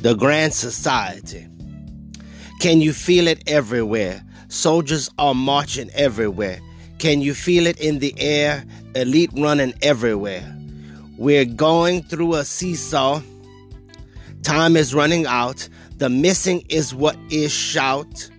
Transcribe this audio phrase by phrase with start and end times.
[0.00, 1.48] The Grand Society.
[2.60, 4.22] Can you feel it everywhere?
[4.46, 6.60] Soldiers are marching everywhere.
[6.98, 8.64] Can you feel it in the air?
[8.94, 10.56] Elite running everywhere.
[11.16, 13.22] We're going through a seesaw.
[14.44, 15.68] Time is running out.
[15.96, 18.30] The missing is what is shout.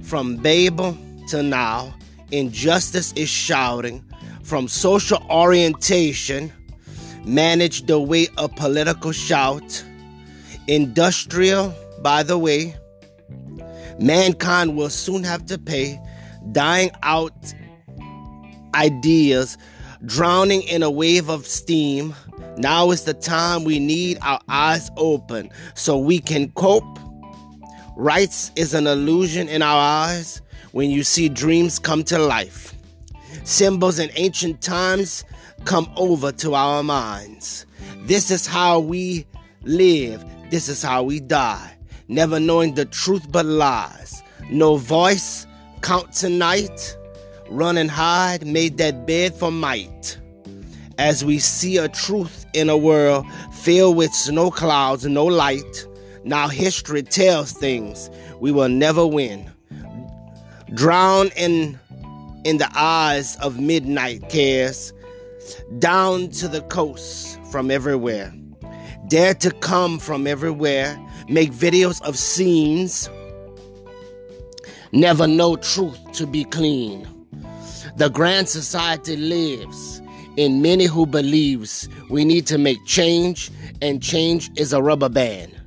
[0.00, 0.96] From Babel
[1.28, 1.94] to now,
[2.30, 4.02] injustice is shouting.
[4.42, 6.50] From social orientation,
[7.26, 9.84] manage the way of political shout.
[10.68, 12.76] Industrial, by the way,
[13.98, 16.00] mankind will soon have to pay.
[16.52, 17.32] Dying out
[18.74, 19.58] ideas,
[20.04, 22.14] drowning in a wave of steam.
[22.56, 26.98] Now is the time we need our eyes open so we can cope.
[27.96, 30.40] Rights is an illusion in our eyes
[30.72, 32.74] when you see dreams come to life.
[33.44, 35.24] Symbols in ancient times
[35.64, 37.66] come over to our minds.
[38.04, 39.26] This is how we
[39.64, 41.76] live, this is how we die,
[42.08, 44.22] never knowing the truth but lies.
[44.50, 45.46] No voice,
[45.80, 46.96] count tonight,
[47.48, 50.18] run and hide, made that bed for might.
[50.98, 55.86] As we see a truth in a world filled with snow clouds no light,
[56.24, 59.50] now history tells things we will never win.
[60.74, 61.78] Drown in
[62.44, 64.92] in the eyes of midnight cares,
[65.78, 68.32] down to the coast from everywhere.
[69.08, 73.10] Dare to come from everywhere, make videos of scenes,
[74.92, 77.06] never know truth to be clean.
[77.96, 80.00] The grand society lives
[80.36, 83.50] in many who believes we need to make change
[83.82, 85.61] and change is a rubber band.